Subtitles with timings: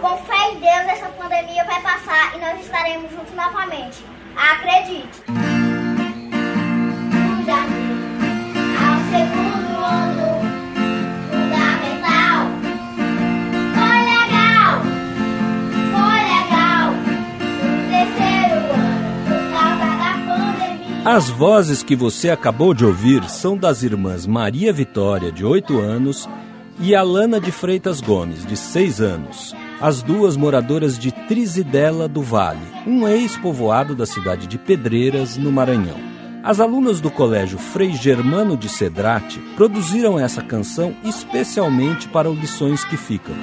[0.00, 4.02] Com fé em Deus, essa pandemia vai passar e nós estaremos juntos novamente.
[4.34, 5.22] Acredite!
[8.80, 10.40] Ao segundo ano
[11.28, 12.46] fundamental.
[13.74, 14.80] Foi legal!
[15.92, 16.86] Foi legal!
[17.90, 21.02] Terceiro ano, por causa da pandemia.
[21.04, 26.26] As vozes que você acabou de ouvir são das irmãs Maria Vitória, de 8 anos,
[26.78, 32.60] e Alana de Freitas Gomes, de 6 anos as duas moradoras de Trizidela do Vale,
[32.86, 35.96] um ex-povoado da cidade de Pedreiras, no Maranhão.
[36.42, 42.84] As alunas do Colégio Frei Germano de Cedrate produziram essa canção especialmente para o Lições
[42.84, 43.34] que Ficam.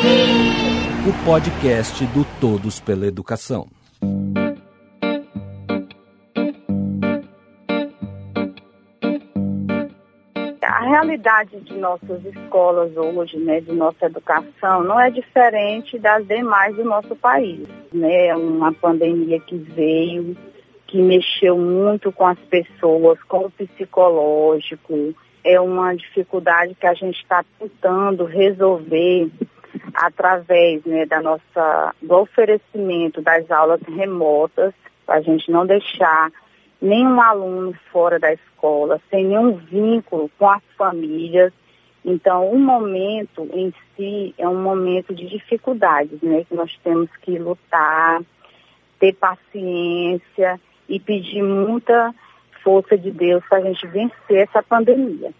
[0.00, 1.08] Que!
[1.08, 3.68] O podcast do Todos pela Educação.
[10.62, 16.76] A realidade de nossas escolas hoje, né, de nossa educação, não é diferente das demais
[16.76, 17.66] do nosso país.
[17.92, 18.26] Né?
[18.26, 20.36] É uma pandemia que veio,
[20.86, 25.14] que mexeu muito com as pessoas, com o psicológico.
[25.42, 29.30] É uma dificuldade que a gente está tentando resolver
[29.94, 34.74] através né, da nossa, do oferecimento das aulas remotas,
[35.06, 36.30] para a gente não deixar
[36.80, 41.52] nenhum aluno fora da escola, sem nenhum vínculo com as famílias.
[42.04, 46.44] Então, o momento em si é um momento de dificuldades, né?
[46.48, 48.22] Que nós temos que lutar,
[48.98, 52.14] ter paciência e pedir muita
[52.62, 55.32] força de Deus para a gente vencer essa pandemia.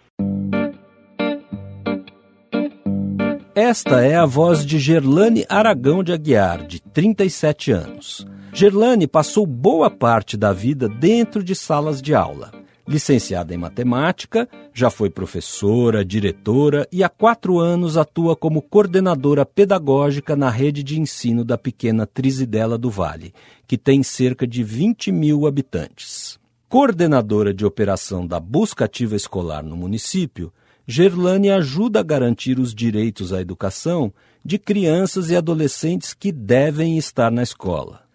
[3.53, 8.25] Esta é a voz de Gerlane Aragão de Aguiar, de 37 anos.
[8.53, 12.51] Gerlane passou boa parte da vida dentro de salas de aula.
[12.85, 20.35] Licenciada em matemática, já foi professora, diretora e há quatro anos atua como coordenadora pedagógica
[20.35, 23.33] na rede de ensino da pequena Trizidela do Vale,
[23.65, 26.37] que tem cerca de 20 mil habitantes.
[26.67, 30.51] Coordenadora de operação da busca ativa escolar no município,
[30.85, 34.11] Gerlane ajuda a garantir os direitos à educação
[34.43, 38.10] de crianças e adolescentes que devem estar na escola.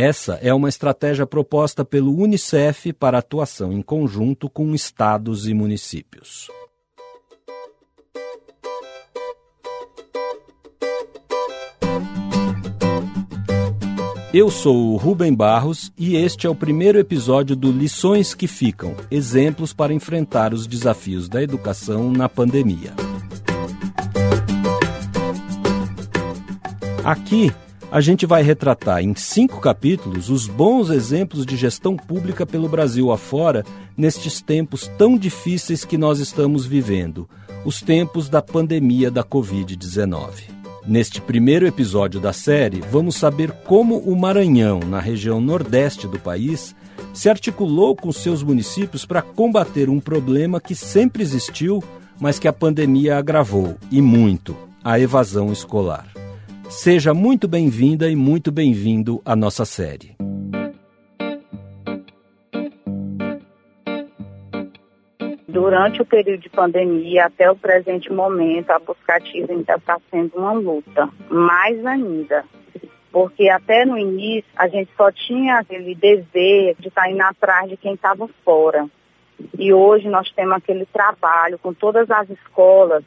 [0.00, 6.46] Essa é uma estratégia proposta pelo Unicef para atuação em conjunto com estados e municípios.
[14.32, 18.94] Eu sou o Rubem Barros e este é o primeiro episódio do Lições que Ficam
[19.10, 22.94] Exemplos para enfrentar os desafios da educação na pandemia.
[27.02, 27.52] Aqui
[27.90, 33.10] a gente vai retratar em cinco capítulos os bons exemplos de gestão pública pelo Brasil
[33.10, 33.64] afora
[33.96, 37.28] nestes tempos tão difíceis que nós estamos vivendo,
[37.64, 40.58] os tempos da pandemia da Covid-19.
[40.86, 46.74] Neste primeiro episódio da série, vamos saber como o Maranhão, na região nordeste do país,
[47.12, 51.82] se articulou com seus municípios para combater um problema que sempre existiu,
[52.20, 56.17] mas que a pandemia agravou, e muito: a evasão escolar.
[56.70, 60.14] Seja muito bem-vinda e muito bem-vindo à nossa série.
[65.48, 70.52] Durante o período de pandemia até o presente momento, a Buscativa ainda está sendo uma
[70.52, 72.44] luta, mais ainda.
[73.10, 77.78] Porque até no início a gente só tinha aquele dever de estar indo atrás de
[77.78, 78.86] quem estava fora.
[79.58, 83.02] E hoje nós temos aquele trabalho com todas as escolas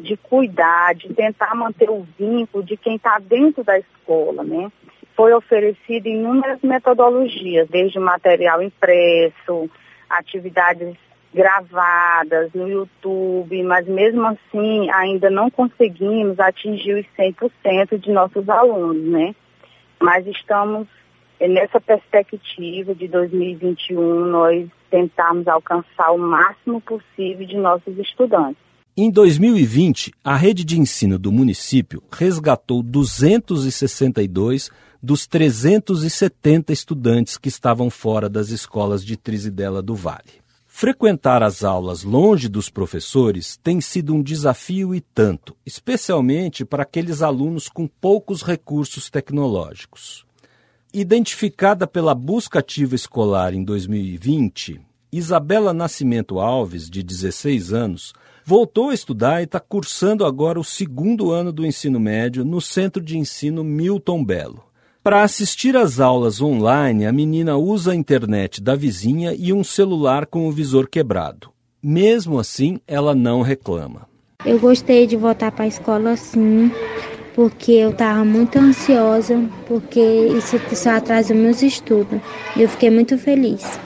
[0.00, 4.70] de cuidar, de tentar manter o vínculo de quem está dentro da escola, né?
[5.14, 9.70] Foi oferecido inúmeras metodologias, desde material impresso,
[10.08, 10.96] atividades
[11.32, 19.04] gravadas no YouTube, mas mesmo assim ainda não conseguimos atingir os 100% de nossos alunos,
[19.04, 19.34] né?
[20.00, 20.88] Mas estamos
[21.38, 28.69] nessa perspectiva de 2021, nós tentarmos alcançar o máximo possível de nossos estudantes.
[28.96, 34.68] Em 2020, a rede de ensino do município resgatou 262
[35.00, 40.40] dos 370 estudantes que estavam fora das escolas de Trizidela do Vale.
[40.66, 47.22] Frequentar as aulas longe dos professores tem sido um desafio e tanto, especialmente para aqueles
[47.22, 50.24] alunos com poucos recursos tecnológicos.
[50.92, 54.80] Identificada pela busca ativa escolar em 2020,
[55.12, 58.12] Isabela Nascimento Alves, de 16 anos,
[58.44, 63.02] voltou a estudar e está cursando agora o segundo ano do ensino médio no Centro
[63.02, 64.64] de Ensino Milton Belo.
[65.02, 70.26] Para assistir às aulas online, a menina usa a internet da vizinha e um celular
[70.26, 71.50] com o visor quebrado.
[71.82, 74.06] Mesmo assim, ela não reclama.
[74.44, 76.70] Eu gostei de voltar para a escola sim,
[77.34, 82.20] porque eu estava muito ansiosa, porque isso só atrasou meus estudos.
[82.54, 83.80] Eu fiquei muito feliz.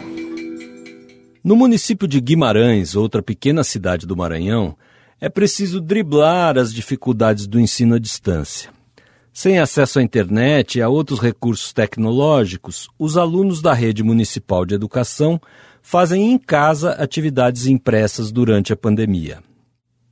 [1.45, 4.75] No município de Guimarães, outra pequena cidade do Maranhão,
[5.21, 8.71] é preciso driblar as dificuldades do ensino à distância.
[9.31, 14.75] Sem acesso à internet e a outros recursos tecnológicos, os alunos da rede municipal de
[14.75, 15.39] educação
[15.83, 19.41] fazem em casa atividades impressas durante a pandemia.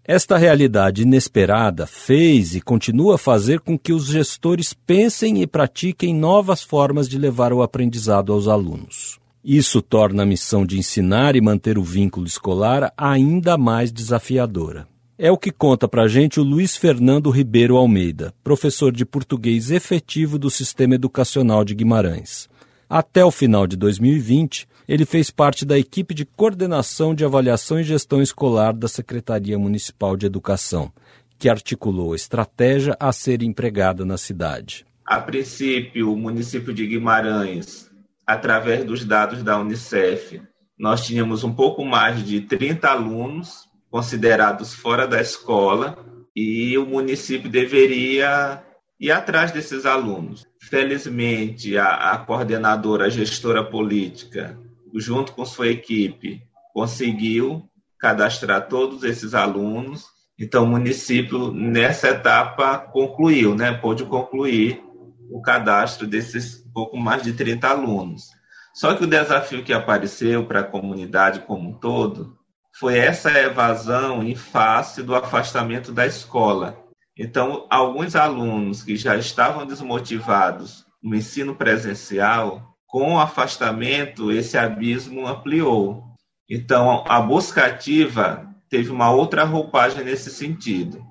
[0.05, 6.15] Esta realidade inesperada fez e continua a fazer com que os gestores pensem e pratiquem
[6.15, 9.22] novas formas de levar o aprendizado aos alunos.
[9.45, 14.87] Isso torna a missão de ensinar e manter o vínculo escolar ainda mais desafiadora.
[15.19, 19.73] É o que conta para a gente o Luiz Fernando Ribeiro Almeida, professor de português
[19.73, 22.49] efetivo do Sistema Educacional de Guimarães.
[22.89, 27.85] Até o final de 2020, ele fez parte da equipe de coordenação de avaliação e
[27.85, 30.93] gestão escolar da Secretaria Municipal de Educação,
[31.37, 34.87] que articulou a estratégia a ser empregada na cidade.
[35.05, 37.92] A princípio, o município de Guimarães,
[38.27, 40.41] através dos dados da Unicef,
[40.79, 45.99] nós tínhamos um pouco mais de 30 alunos considerados fora da escola
[46.35, 48.63] e o município deveria
[48.99, 50.47] ir atrás desses alunos.
[50.61, 54.59] Felizmente, a, a coordenadora, a gestora política,
[54.95, 56.43] junto com sua equipe,
[56.73, 60.07] conseguiu cadastrar todos esses alunos.
[60.39, 63.73] Então, o município, nessa etapa, concluiu, né?
[63.73, 64.83] pôde concluir
[65.31, 68.31] o cadastro desses pouco mais de 30 alunos.
[68.75, 72.39] Só que o desafio que apareceu para a comunidade como um todo
[72.79, 76.79] foi essa evasão em face do afastamento da escola.
[77.17, 85.27] Então, alguns alunos que já estavam desmotivados no ensino presencial com o afastamento, esse abismo
[85.27, 86.05] ampliou.
[86.49, 91.05] Então, a busca ativa teve uma outra roupagem nesse sentido.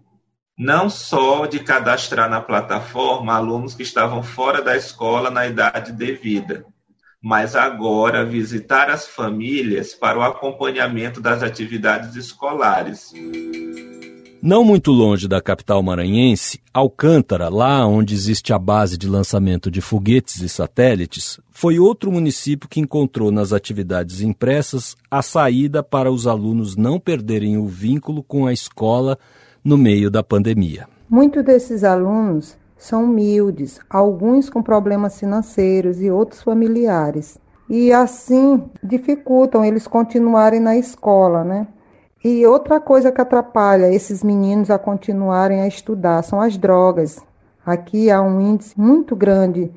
[0.64, 6.64] Não só de cadastrar na plataforma alunos que estavam fora da escola na idade devida,
[7.20, 13.12] mas agora visitar as famílias para o acompanhamento das atividades escolares.
[14.40, 19.82] Não muito longe da capital maranhense, Alcântara, lá onde existe a base de lançamento de
[19.82, 26.28] foguetes e satélites, foi outro município que encontrou nas atividades impressas a saída para os
[26.28, 29.18] alunos não perderem o vínculo com a escola
[29.64, 30.88] no meio da pandemia.
[31.10, 37.38] Muitos desses alunos são humildes, alguns com problemas financeiros e outros familiares.
[37.70, 41.68] E assim dificultam eles continuarem na escola, né?
[42.24, 47.20] E outra coisa que atrapalha esses meninos a continuarem a estudar são as drogas.
[47.66, 49.72] Aqui há um índice muito grande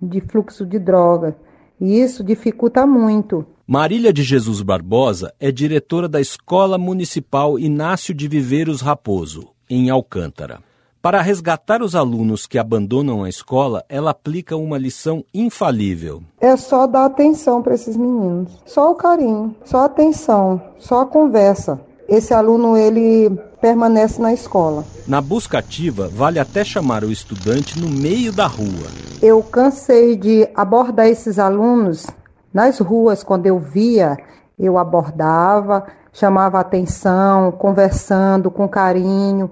[0.00, 1.36] de fluxo de droga
[1.80, 3.46] e isso dificulta muito.
[3.70, 10.60] Marília de Jesus Barbosa é diretora da Escola Municipal Inácio de Viveiros Raposo, em Alcântara.
[11.02, 16.22] Para resgatar os alunos que abandonam a escola, ela aplica uma lição infalível.
[16.40, 18.50] É só dar atenção para esses meninos.
[18.64, 21.78] Só o carinho, só a atenção, só a conversa
[22.08, 23.30] esse aluno ele
[23.60, 24.84] permanece na escola.
[25.06, 28.88] Na busca ativa, vale até chamar o estudante no meio da rua.
[29.20, 32.06] Eu cansei de abordar esses alunos
[32.52, 34.16] nas ruas, quando eu via,
[34.58, 39.50] eu abordava, chamava atenção, conversando com carinho,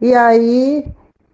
[0.00, 0.84] e aí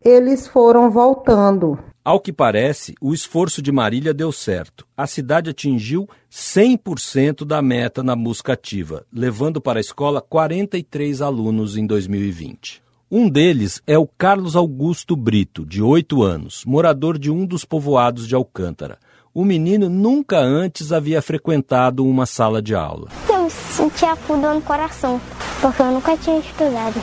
[0.05, 1.79] eles foram voltando.
[2.05, 4.87] Ao que parece, o esforço de Marília deu certo.
[4.97, 11.77] A cidade atingiu 100% da meta na busca ativa, levando para a escola 43 alunos
[11.77, 12.83] em 2020.
[13.11, 18.27] Um deles é o Carlos Augusto Brito, de 8 anos, morador de um dos povoados
[18.27, 18.99] de Alcântara.
[19.38, 23.07] O menino nunca antes havia frequentado uma sala de aula.
[23.28, 25.21] Eu me sentia fundo no coração,
[25.61, 27.00] porque eu nunca tinha estudado.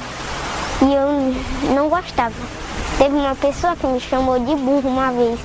[0.82, 2.36] E eu não gostava.
[2.98, 5.39] Teve uma pessoa que me chamou de burro uma vez.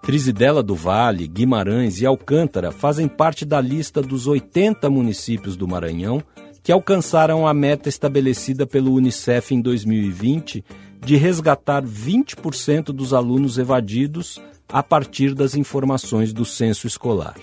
[0.00, 6.22] Trizidela do Vale, Guimarães e Alcântara fazem parte da lista dos 80 municípios do Maranhão
[6.62, 10.64] que alcançaram a meta estabelecida pelo Unicef em 2020
[11.04, 17.36] de resgatar 20% dos alunos evadidos a partir das informações do censo escolar.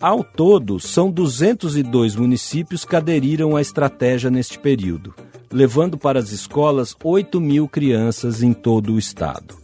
[0.00, 5.12] Ao todo, são 202 municípios que aderiram à estratégia neste período,
[5.52, 9.56] levando para as escolas 8 mil crianças em todo o estado.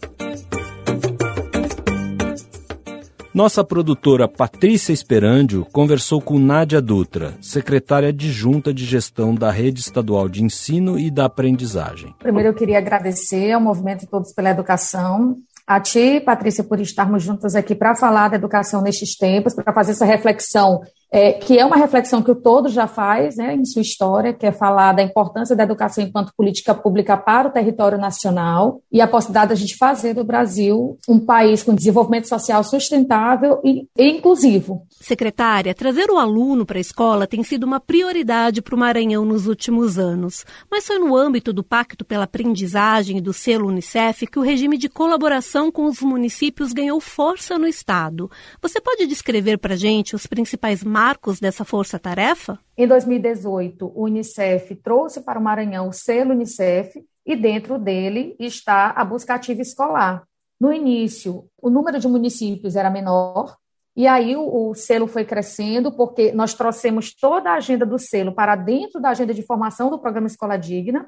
[3.35, 10.29] Nossa produtora Patrícia Esperandio conversou com Nádia Dutra, secretária adjunta de gestão da Rede Estadual
[10.29, 12.15] de Ensino e da Aprendizagem.
[12.21, 15.37] Primeiro eu queria agradecer ao Movimento Todos pela Educação
[15.67, 19.93] a ti, Patrícia, por estarmos juntas aqui para falar da educação nestes tempos, para fazer
[19.93, 20.83] essa reflexão
[21.15, 24.45] é, que é uma reflexão que o todo já faz né, em sua história, que
[24.45, 29.07] é falar da importância da educação enquanto política pública para o território nacional e a
[29.07, 34.83] possibilidade da gente fazer do Brasil um país com desenvolvimento social sustentável e, e inclusivo.
[34.91, 39.47] Secretária, trazer o aluno para a escola tem sido uma prioridade para o Maranhão nos
[39.47, 44.39] últimos anos, mas foi no âmbito do Pacto pela Aprendizagem e do selo Unicef que
[44.41, 48.29] o regime de colaboração com os municípios ganhou força no Estado.
[48.61, 52.59] Você pode descrever para a gente os principais marcos marcos dessa força-tarefa?
[52.79, 58.91] Em 2018, o Unicef trouxe para o Maranhão o selo Unicef e dentro dele está
[58.91, 60.23] a busca ativa escolar.
[60.59, 63.55] No início, o número de municípios era menor,
[63.95, 68.33] e aí o, o, selo foi crescendo, porque nós trouxemos toda a agenda do selo
[68.33, 71.07] para dentro da agenda de formação do programa Escola Digna.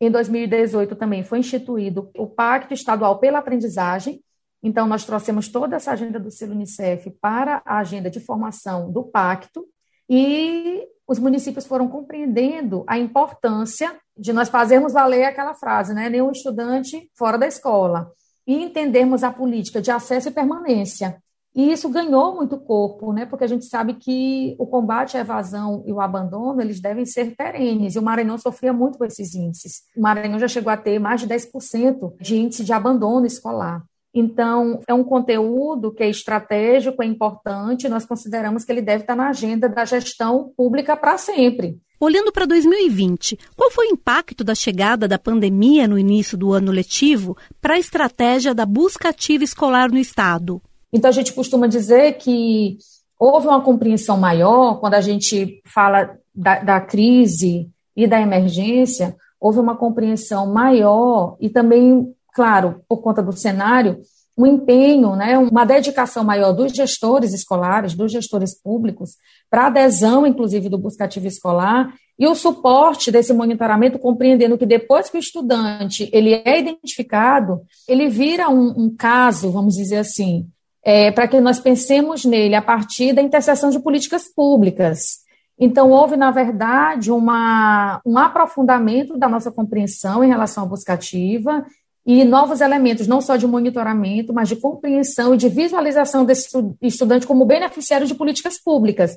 [0.00, 4.20] Em 2018 também foi instituído o Pacto Estadual pela Aprendizagem,
[4.66, 9.04] então, nós trouxemos toda essa agenda do selo Unicef para a agenda de formação do
[9.04, 9.64] pacto
[10.10, 16.10] e os municípios foram compreendendo a importância de nós fazermos valer aquela frase, né?
[16.10, 18.10] Nenhum estudante fora da escola.
[18.44, 21.22] E entendermos a política de acesso e permanência.
[21.54, 23.24] E isso ganhou muito corpo, né?
[23.24, 27.36] Porque a gente sabe que o combate à evasão e o abandono, eles devem ser
[27.36, 27.94] perenes.
[27.94, 29.82] E o Maranhão sofria muito com esses índices.
[29.96, 33.84] O Maranhão já chegou a ter mais de 10% de índice de abandono escolar.
[34.18, 39.14] Então, é um conteúdo que é estratégico, é importante, nós consideramos que ele deve estar
[39.14, 41.78] na agenda da gestão pública para sempre.
[42.00, 46.72] Olhando para 2020, qual foi o impacto da chegada da pandemia no início do ano
[46.72, 50.62] letivo para a estratégia da busca ativa escolar no Estado?
[50.90, 52.78] Então, a gente costuma dizer que
[53.20, 59.58] houve uma compreensão maior quando a gente fala da, da crise e da emergência, houve
[59.58, 63.98] uma compreensão maior e também claro, por conta do cenário,
[64.36, 69.16] um empenho, né, uma dedicação maior dos gestores escolares, dos gestores públicos,
[69.48, 75.16] para adesão, inclusive, do buscativo escolar, e o suporte desse monitoramento, compreendendo que depois que
[75.16, 80.46] o estudante ele é identificado, ele vira um, um caso, vamos dizer assim,
[80.84, 85.24] é, para que nós pensemos nele a partir da interseção de políticas públicas.
[85.58, 91.64] Então, houve, na verdade, uma, um aprofundamento da nossa compreensão em relação à buscativa
[92.06, 96.48] e novos elementos, não só de monitoramento, mas de compreensão e de visualização desse
[96.80, 99.16] estudante como beneficiário de políticas públicas.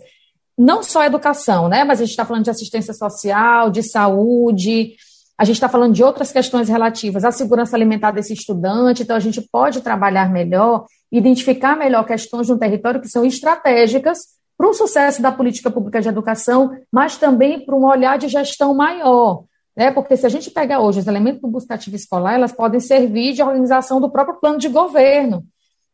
[0.57, 1.83] Não só educação, né?
[1.83, 4.95] Mas a gente está falando de assistência social, de saúde,
[5.37, 9.21] a gente está falando de outras questões relativas à segurança alimentar desse estudante, então a
[9.21, 14.17] gente pode trabalhar melhor, identificar melhor questões no território que são estratégicas
[14.57, 18.73] para o sucesso da política pública de educação, mas também para um olhar de gestão
[18.73, 19.43] maior.
[19.79, 19.91] Né?
[19.91, 23.41] Porque se a gente pegar hoje os elementos do buscativo escolar, elas podem servir de
[23.41, 25.45] organização do próprio plano de governo,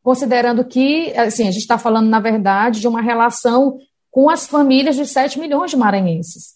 [0.02, 3.78] considerando que, assim, a gente está falando, na verdade, de uma relação
[4.10, 6.56] com as famílias de 7 milhões de maranhenses.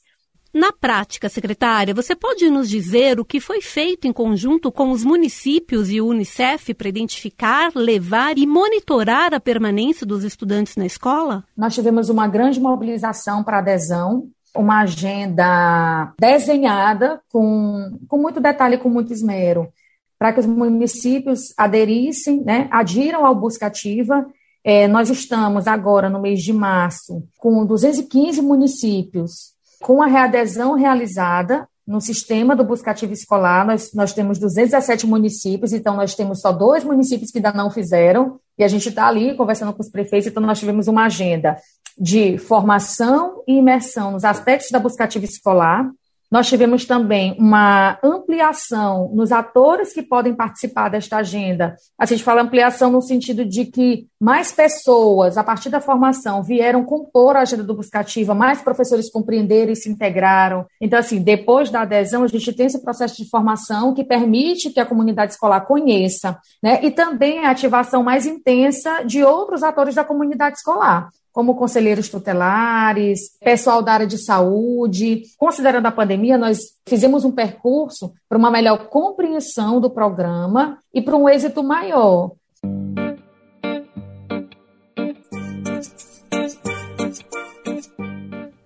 [0.52, 5.04] Na prática, secretária, você pode nos dizer o que foi feito em conjunto com os
[5.04, 11.44] municípios e o Unicef para identificar, levar e monitorar a permanência dos estudantes na escola?
[11.56, 18.90] Nós tivemos uma grande mobilização para adesão uma agenda desenhada com, com muito detalhe, com
[18.90, 19.70] muito esmero,
[20.18, 24.26] para que os municípios aderissem, né, adiram ao Busca Ativa.
[24.64, 31.68] É, nós estamos agora, no mês de março, com 215 municípios com a readesão realizada
[31.88, 36.84] no sistema do Buscativo Escolar, nós, nós temos 217 municípios, então nós temos só dois
[36.84, 40.44] municípios que ainda não fizeram, e a gente está ali conversando com os prefeitos, então
[40.44, 41.58] nós tivemos uma agenda
[42.00, 45.90] de formação e imersão nos aspectos da buscativa escolar.
[46.32, 51.76] Nós tivemos também uma ampliação nos atores que podem participar desta agenda.
[51.98, 56.86] A gente fala ampliação no sentido de que mais pessoas, a partir da formação, vieram
[56.86, 60.68] compor a agenda do Buscativa, mais professores compreenderam e se integraram.
[60.80, 64.80] Então, assim, depois da adesão, a gente tem esse processo de formação que permite que
[64.80, 66.80] a comunidade escolar conheça, né?
[66.84, 73.38] E também a ativação mais intensa de outros atores da comunidade escolar como conselheiros tutelares,
[73.40, 75.22] pessoal da área de saúde.
[75.38, 81.16] Considerando a pandemia, nós fizemos um percurso para uma melhor compreensão do programa e para
[81.16, 82.32] um êxito maior.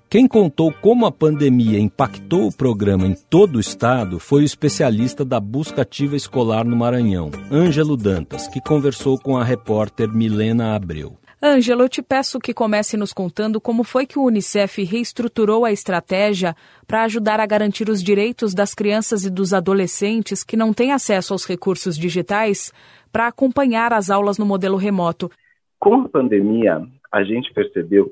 [0.09, 5.23] Quem contou como a pandemia impactou o programa em todo o estado foi o especialista
[5.23, 11.19] da busca ativa escolar no Maranhão, Ângelo Dantas, que conversou com a repórter Milena Abreu.
[11.45, 15.73] Ângelo, eu te peço que comece nos contando como foi que o Unicef reestruturou a
[15.73, 16.55] estratégia
[16.87, 21.33] para ajudar a garantir os direitos das crianças e dos adolescentes que não têm acesso
[21.33, 22.71] aos recursos digitais
[23.11, 25.29] para acompanhar as aulas no modelo remoto.
[25.77, 26.81] Com a pandemia,
[27.11, 28.09] a gente percebeu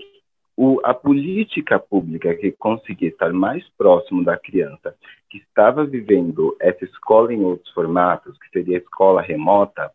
[0.58, 4.94] o, a política pública que conseguia estar mais próximo da criança
[5.30, 9.90] que estava vivendo essa escola em outros formatos, que seria a escola remota,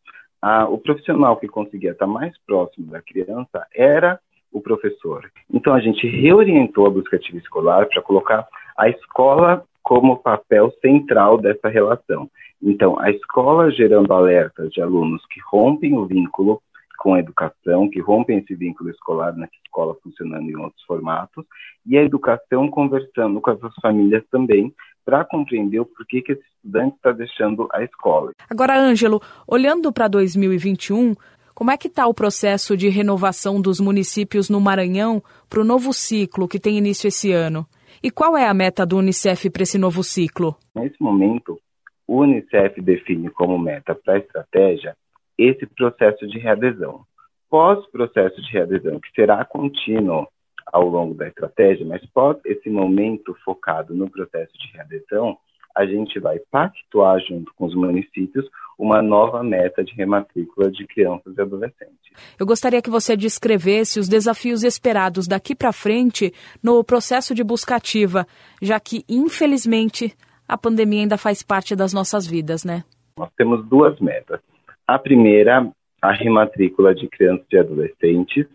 [0.69, 4.19] o profissional que conseguia estar mais próximo da criança era
[4.53, 5.31] o professor.
[5.53, 11.39] Então a gente reorientou a busca ativa escolar para colocar a escola como papel central
[11.39, 12.29] dessa relação.
[12.63, 16.61] Então, a escola gerando alertas de alunos que rompem o vínculo
[16.99, 21.45] com a educação, que rompem esse vínculo escolar na escola funcionando em outros formatos,
[21.85, 24.75] e a educação conversando com as famílias também,
[25.05, 28.33] para compreender o porquê que esse estudante está deixando a escola.
[28.51, 31.15] Agora, Ângelo, olhando para 2021,
[31.55, 35.93] como é que está o processo de renovação dos municípios no Maranhão para o novo
[35.93, 37.65] ciclo que tem início esse ano?
[38.03, 40.57] E qual é a meta do Unicef para esse novo ciclo?
[40.75, 41.59] Nesse momento,
[42.07, 44.95] o Unicef define como meta para a estratégia
[45.39, 47.05] esse processo de readesão.
[47.49, 50.27] Pós-processo de readesão, que será contínuo
[50.73, 55.39] ao longo da estratégia, mas pós esse momento focado no processo de readesão,
[55.77, 61.37] a gente vai pactuar junto com os municípios uma nova meta de rematrícula de crianças
[61.37, 61.95] e adolescentes.
[62.39, 67.77] Eu gostaria que você descrevesse os desafios esperados daqui para frente no processo de busca
[67.77, 68.27] ativa,
[68.61, 70.17] já que, infelizmente,
[70.49, 72.83] a pandemia ainda faz parte das nossas vidas, né?
[73.19, 74.41] Nós temos duas metas.
[74.87, 75.69] A primeira,
[76.01, 78.47] a rematrícula de crianças e adolescentes.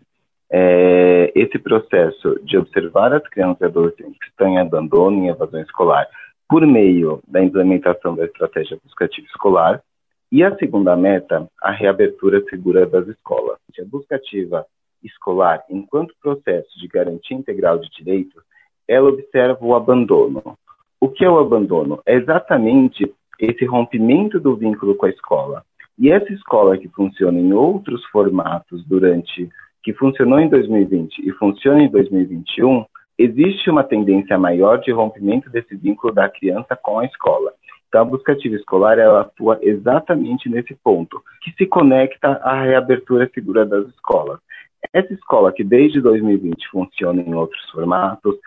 [0.53, 5.61] É, esse processo de observar as crianças e adolescentes que estão em abandono, em evasão
[5.61, 6.07] escolar,
[6.49, 9.81] por meio da implementação da estratégia buscativa escolar.
[10.31, 13.57] E a segunda meta, a reabertura segura das escolas.
[13.79, 14.65] A buscativa
[15.03, 18.41] escolar, enquanto processo de garantia integral de direitos,
[18.87, 20.57] ela observa o abandono.
[20.99, 22.01] O que é o abandono?
[22.05, 25.63] É exatamente esse rompimento do vínculo com a escola.
[26.01, 29.47] E essa escola que funciona em outros formatos durante,
[29.83, 32.83] que funcionou em 2020 e funciona em 2021,
[33.19, 37.53] existe uma tendência maior de rompimento desse vínculo da criança com a escola.
[37.87, 43.29] Então, a busca ativa escolar ela atua exatamente nesse ponto, que se conecta à reabertura
[43.31, 44.39] segura das escolas.
[44.91, 48.37] Essa escola que desde 2020 funciona em outros formatos,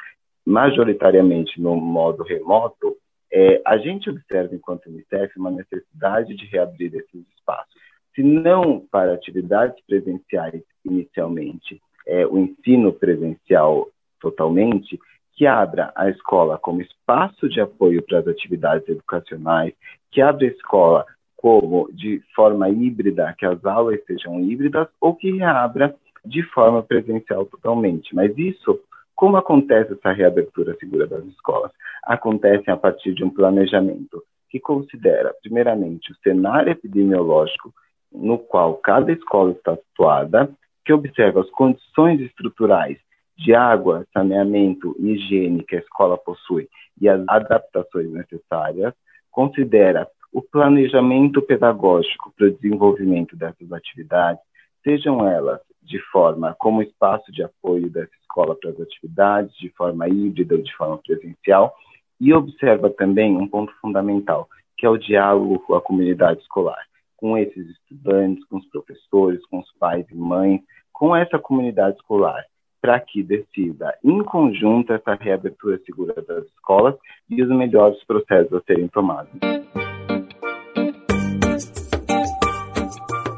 [0.45, 2.97] majoritariamente no modo remoto,
[3.37, 7.75] é, a gente observa, enquanto Unicef, uma necessidade de reabrir esses espaços.
[8.15, 13.89] Se não para atividades presenciais inicialmente, é, o ensino presencial
[14.21, 15.01] totalmente,
[15.33, 19.75] que abra a escola como espaço de apoio para as atividades educacionais,
[20.13, 21.05] que abra a escola
[21.37, 25.93] como de forma híbrida, que as aulas sejam híbridas, ou que reabra
[26.25, 28.15] de forma presencial totalmente.
[28.15, 28.79] Mas isso,
[29.15, 31.71] como acontece essa reabertura segura das escolas?
[32.05, 37.73] Acontece a partir de um planejamento que considera, primeiramente, o cenário epidemiológico
[38.13, 40.49] no qual cada escola está situada,
[40.85, 42.99] que observa as condições estruturais
[43.37, 46.69] de água, saneamento e higiene que a escola possui
[47.01, 48.95] e as adaptações necessárias,
[49.31, 54.43] considera o planejamento pedagógico para o desenvolvimento dessas atividades,
[54.85, 60.09] sejam elas de forma como espaço de apoio dessa escola para as atividades, de forma
[60.09, 61.75] híbrida ou de forma presencial,
[62.21, 66.83] e observa também um ponto fundamental, que é o diálogo com a comunidade escolar,
[67.17, 70.61] com esses estudantes, com os professores, com os pais e mães,
[70.93, 72.45] com essa comunidade escolar,
[72.81, 76.95] para que decida em conjunto essa reabertura segura das escolas
[77.31, 79.33] e os melhores processos a serem tomados.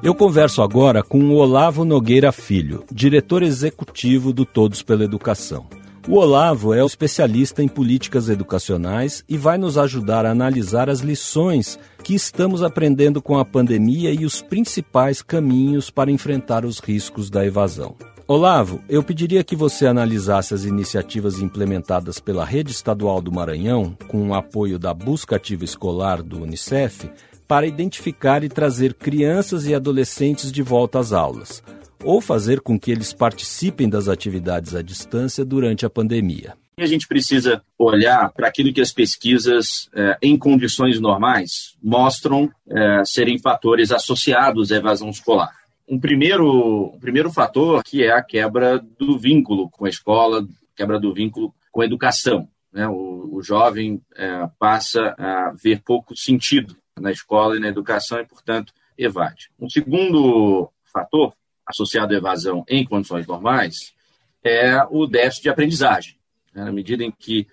[0.07, 5.67] Eu converso agora com o Olavo Nogueira Filho, diretor executivo do Todos pela Educação.
[6.07, 11.77] O Olavo é especialista em políticas educacionais e vai nos ajudar a analisar as lições
[12.05, 17.45] que estamos aprendendo com a pandemia e os principais caminhos para enfrentar os riscos da
[17.45, 17.97] evasão.
[18.29, 24.29] Olavo, eu pediria que você analisasse as iniciativas implementadas pela Rede Estadual do Maranhão, com
[24.29, 27.11] o apoio da Busca Ativa Escolar do Unicef,
[27.47, 31.63] para identificar e trazer crianças e adolescentes de volta às aulas,
[32.03, 36.55] ou fazer com que eles participem das atividades à distância durante a pandemia.
[36.79, 43.03] A gente precisa olhar para aquilo que as pesquisas, eh, em condições normais, mostram eh,
[43.05, 45.55] serem fatores associados à evasão escolar
[45.89, 50.99] um primeiro, um primeiro fator que é a quebra do vínculo com a escola, quebra
[50.99, 52.49] do vínculo com a educação.
[52.73, 52.89] Né?
[52.89, 58.27] O, o jovem é, passa a ver pouco sentido na escola e na educação e,
[58.27, 59.51] portanto, evade.
[59.61, 61.35] Um segundo fator
[61.67, 63.95] associado à evasão em condições normais
[64.43, 66.17] é o déficit de aprendizagem.
[66.55, 66.65] Né?
[66.65, 67.47] Na medida em que,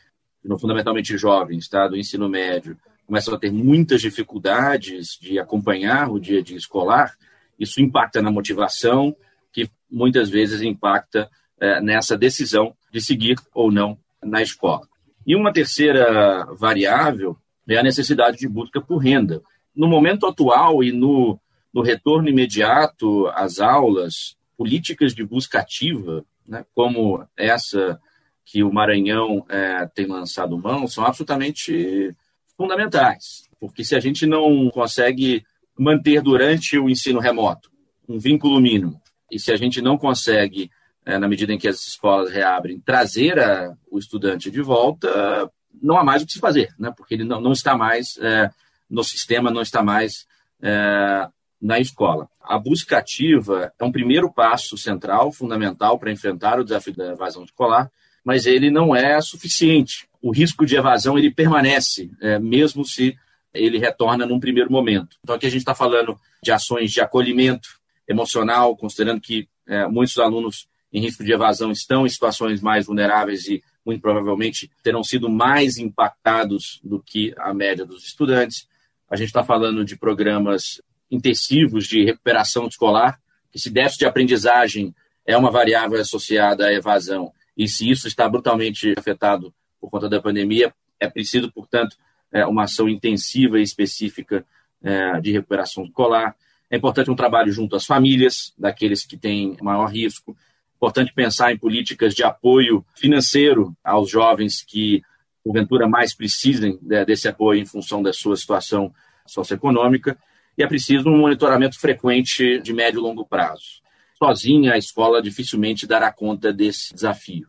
[0.60, 6.39] fundamentalmente jovens tá, do ensino médio, começam a ter muitas dificuldades de acompanhar o dia
[6.39, 7.15] a dia escolar,
[7.60, 9.15] isso impacta na motivação,
[9.51, 11.29] que muitas vezes impacta
[11.60, 14.88] é, nessa decisão de seguir ou não na escola.
[15.25, 19.41] E uma terceira variável é a necessidade de busca por renda.
[19.76, 21.39] No momento atual e no,
[21.73, 27.99] no retorno imediato às aulas, políticas de busca ativa, né, como essa
[28.45, 32.15] que o Maranhão é, tem lançado mão, são absolutamente
[32.58, 33.43] fundamentais.
[33.60, 35.43] Porque se a gente não consegue
[35.78, 37.71] manter durante o ensino remoto
[38.08, 40.69] um vínculo mínimo, e se a gente não consegue,
[41.06, 45.49] é, na medida em que as escolas reabrem, trazer a, o estudante de volta,
[45.81, 46.93] não há mais o que se fazer, né?
[46.95, 48.49] porque ele não, não está mais é,
[48.89, 50.25] no sistema, não está mais
[50.62, 51.27] é,
[51.62, 52.29] na escola.
[52.41, 57.43] A busca ativa é um primeiro passo central, fundamental para enfrentar o desafio da evasão
[57.43, 57.89] escolar,
[58.23, 60.07] mas ele não é suficiente.
[60.21, 63.15] O risco de evasão ele permanece, é, mesmo se
[63.53, 65.17] ele retorna num primeiro momento.
[65.23, 67.69] Então aqui a gente está falando de ações de acolhimento
[68.07, 73.47] emocional, considerando que é, muitos alunos em risco de evasão estão em situações mais vulneráveis
[73.47, 78.67] e muito provavelmente terão sido mais impactados do que a média dos estudantes.
[79.10, 83.19] A gente está falando de programas intensivos de recuperação escolar,
[83.51, 88.27] que se déficit de aprendizagem é uma variável associada à evasão, e se isso está
[88.27, 91.95] brutalmente afetado por conta da pandemia, é preciso, portanto,
[92.32, 94.45] é, uma ação intensiva e específica
[94.82, 96.36] é, de recuperação escolar.
[96.69, 100.36] É importante um trabalho junto às famílias, daqueles que têm maior risco.
[100.84, 105.02] Importante pensar em políticas de apoio financeiro aos jovens que,
[105.41, 108.93] porventura, mais precisem né, desse apoio em função da sua situação
[109.26, 110.17] socioeconômica.
[110.58, 113.82] E é preciso um monitoramento frequente de médio e longo prazo.
[114.19, 117.48] Sozinha, a escola dificilmente dará conta desse desafio.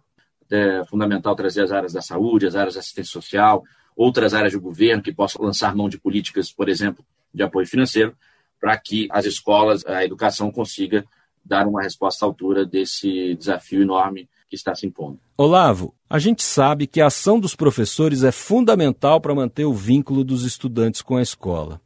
[0.48, 3.64] É fundamental trazer as áreas da saúde, as áreas da assistência social,
[3.96, 8.16] outras áreas de governo que possam lançar mão de políticas, por exemplo, de apoio financeiro,
[8.60, 11.04] para que as escolas, a educação consiga
[11.44, 15.18] dar uma resposta à altura desse desafio enorme que está se impondo.
[15.36, 20.24] Olavo, a gente sabe que a ação dos professores é fundamental para manter o vínculo
[20.24, 21.80] dos estudantes com a escola.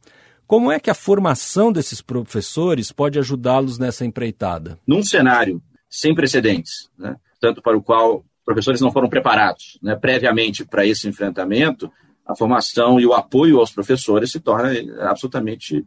[0.45, 4.79] Como é que a formação desses professores pode ajudá-los nessa empreitada?
[4.87, 10.65] Num cenário sem precedentes, né, tanto para o qual professores não foram preparados né, previamente
[10.65, 11.91] para esse enfrentamento,
[12.25, 14.71] a formação e o apoio aos professores se torna
[15.07, 15.85] absolutamente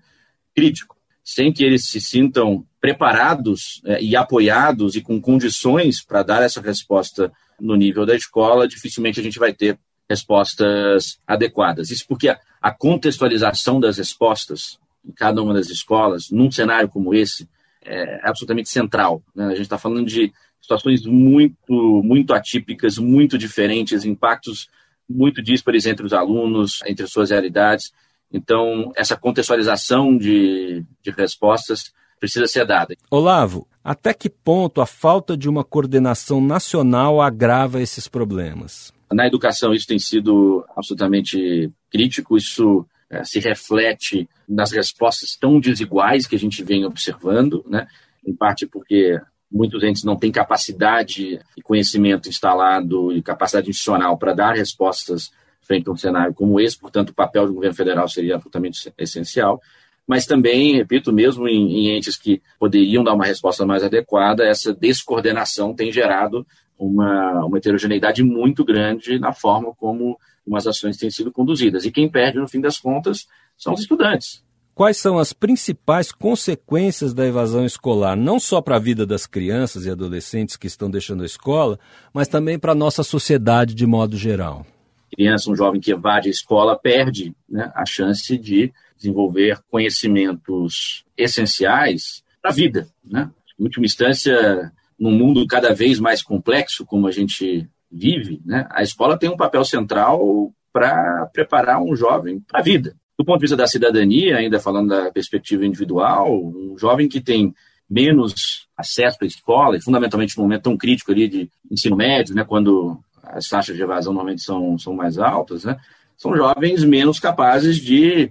[0.55, 0.97] crítico.
[1.25, 6.61] Sem que eles se sintam preparados é, e apoiados e com condições para dar essa
[6.61, 11.91] resposta no nível da escola, dificilmente a gente vai ter respostas adequadas.
[11.91, 17.15] Isso porque a, a contextualização das respostas em cada uma das escolas, num cenário como
[17.15, 17.49] esse,
[17.85, 19.23] é absolutamente central.
[19.35, 19.47] Né?
[19.47, 24.69] A gente está falando de situações muito, muito atípicas, muito diferentes, impactos
[25.09, 27.93] muito díspares entre os alunos, entre suas realidades.
[28.33, 32.95] Então, essa contextualização de, de respostas precisa ser dada.
[33.11, 38.93] Olavo, até que ponto a falta de uma coordenação nacional agrava esses problemas?
[39.13, 46.27] Na educação, isso tem sido absolutamente crítico, isso é, se reflete nas respostas tão desiguais
[46.27, 47.87] que a gente vem observando, né?
[48.27, 54.33] em parte porque muitos entes não têm capacidade e conhecimento instalado e capacidade institucional para
[54.33, 55.31] dar respostas
[55.73, 59.61] frente a um cenário como esse, portanto, o papel do governo federal seria absolutamente essencial.
[60.07, 64.75] Mas também, repito, mesmo em, em entes que poderiam dar uma resposta mais adequada, essa
[64.75, 66.47] descoordenação tem gerado
[66.79, 71.85] uma, uma heterogeneidade muito grande na forma como umas ações têm sido conduzidas.
[71.85, 74.43] E quem perde, no fim das contas, são os estudantes.
[74.75, 79.85] Quais são as principais consequências da evasão escolar, não só para a vida das crianças
[79.87, 81.79] e adolescentes que estão deixando a escola,
[82.13, 84.67] mas também para a nossa sociedade de modo geral?
[85.15, 92.23] Criança, um jovem que evade a escola, perde né, a chance de desenvolver conhecimentos essenciais
[92.41, 92.89] para a vida.
[93.05, 93.31] Né?
[93.59, 98.83] Em última instância, num mundo cada vez mais complexo como a gente vive, né, a
[98.83, 102.97] escola tem um papel central para preparar um jovem para a vida.
[103.19, 107.55] Do ponto de vista da cidadania, ainda falando da perspectiva individual, um jovem que tem
[107.89, 112.43] menos acesso à escola, e fundamentalmente no momento tão crítico ali de ensino médio, né,
[112.43, 112.99] quando
[113.33, 115.77] as taxas de evasão normalmente são, são mais altas, né,
[116.17, 118.31] são jovens menos capazes de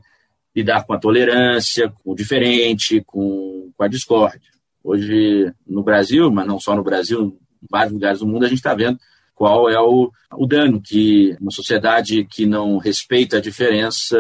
[0.55, 4.51] lidar com a tolerância, com o diferente, com, com a discórdia.
[4.83, 8.57] Hoje, no Brasil, mas não só no Brasil, em vários lugares do mundo, a gente
[8.57, 8.97] está vendo
[9.35, 14.17] qual é o, o dano que uma sociedade que não respeita a diferença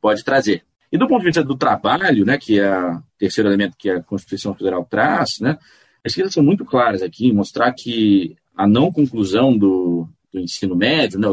[0.00, 0.64] pode trazer.
[0.90, 4.02] E do ponto de vista do trabalho, né, que é o terceiro elemento que a
[4.02, 5.56] Constituição Federal traz, né,
[6.04, 10.76] as esquerdas são muito claras aqui em mostrar que a não conclusão do, do ensino
[10.76, 11.28] médio, né,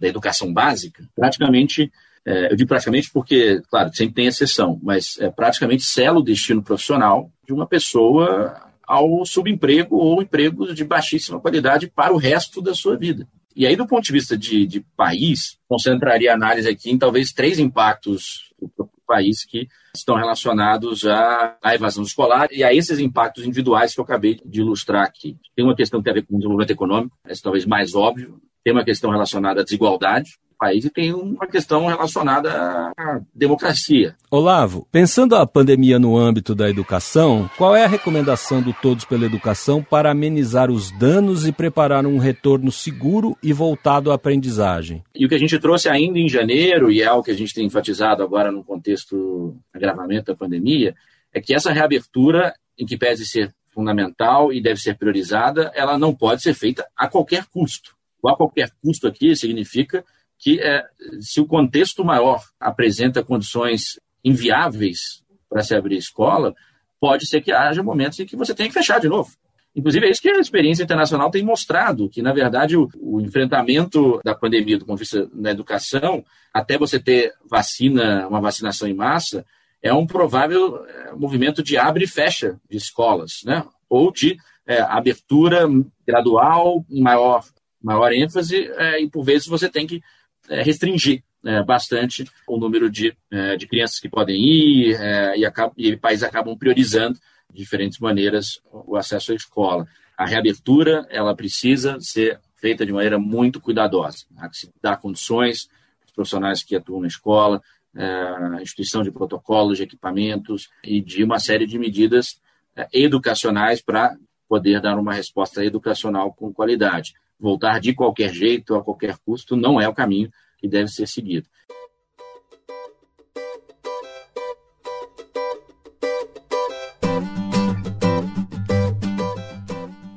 [0.00, 1.90] da educação básica, praticamente,
[2.24, 6.62] é, eu digo praticamente porque, claro, sempre tem exceção, mas é, praticamente sela o destino
[6.62, 12.72] profissional de uma pessoa ao subemprego ou empregos de baixíssima qualidade para o resto da
[12.76, 13.26] sua vida.
[13.56, 17.32] E aí, do ponto de vista de, de país, concentraria a análise aqui em talvez
[17.32, 19.66] três impactos do país que
[19.98, 24.60] estão relacionados à, à, evasão escolar e a esses impactos individuais que eu acabei de
[24.60, 25.36] ilustrar aqui.
[25.54, 28.40] Tem uma questão que tem a ver com o desenvolvimento econômico, esse talvez mais óbvio,
[28.64, 34.16] tem uma questão relacionada à desigualdade, país e tem uma questão relacionada à democracia.
[34.30, 39.24] Olavo, pensando a pandemia no âmbito da educação, qual é a recomendação do Todos pela
[39.24, 45.02] Educação para amenizar os danos e preparar um retorno seguro e voltado à aprendizagem?
[45.14, 47.54] E o que a gente trouxe ainda em janeiro, e é algo que a gente
[47.54, 50.94] tem enfatizado agora no contexto agravamento da pandemia,
[51.32, 56.12] é que essa reabertura, em que pese ser fundamental e deve ser priorizada, ela não
[56.12, 57.96] pode ser feita a qualquer custo.
[58.20, 60.04] O a qualquer custo aqui significa
[60.38, 60.84] que é,
[61.20, 66.54] se o contexto maior apresenta condições inviáveis para se abrir escola,
[67.00, 69.30] pode ser que haja momentos em que você tenha que fechar de novo.
[69.74, 74.20] Inclusive, é isso que a experiência internacional tem mostrado, que, na verdade, o, o, enfrentamento
[74.24, 78.94] da pandemia do ponto de vista da educação, até você ter vacina, uma vacinação em
[78.94, 79.44] massa,
[79.80, 83.64] é um provável é, movimento de abre e fecha de escolas, né?
[83.88, 85.68] ou de é, abertura
[86.06, 87.44] gradual, maior,
[87.80, 90.02] maior ênfase, é, e por vezes você tem que
[90.48, 95.72] restringir é, bastante o número de, é, de crianças que podem ir é, e, acaba,
[95.76, 97.18] e países acabam priorizando
[97.50, 99.86] de diferentes maneiras o acesso à escola.
[100.16, 105.68] A reabertura ela precisa ser feita de maneira muito cuidadosa, que se dar condições
[106.02, 107.62] aos profissionais que atuam na escola,
[107.94, 112.40] é, instituição de protocolos, de equipamentos e de uma série de medidas
[112.76, 114.16] é, educacionais para
[114.48, 119.80] poder dar uma resposta educacional com qualidade voltar de qualquer jeito, a qualquer custo, não
[119.80, 121.46] é o caminho que deve ser seguido.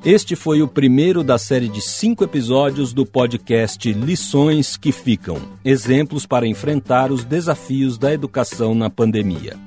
[0.03, 6.25] Este foi o primeiro da série de cinco episódios do podcast Lições que Ficam Exemplos
[6.25, 9.59] para enfrentar os desafios da educação na pandemia.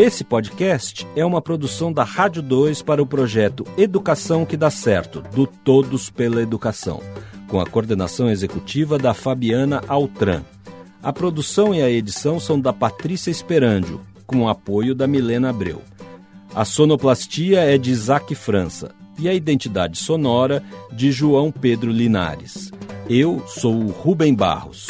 [0.00, 5.20] Esse podcast é uma produção da Rádio 2 para o projeto Educação que dá certo,
[5.34, 7.02] do Todos pela Educação,
[7.48, 10.44] com a coordenação executiva da Fabiana Altran.
[11.02, 15.82] A produção e a edição são da Patrícia Esperandio, com o apoio da Milena Abreu.
[16.54, 22.70] A sonoplastia é de Isaac França e a identidade sonora de João Pedro Linares.
[23.10, 24.86] Eu sou o Rubem Barros.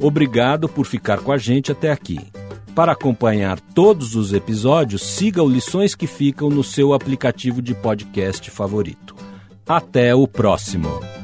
[0.00, 2.32] Obrigado por ficar com a gente até aqui.
[2.74, 8.50] Para acompanhar todos os episódios, siga o Lições que Ficam no seu aplicativo de podcast
[8.50, 9.14] favorito.
[9.64, 11.23] Até o próximo!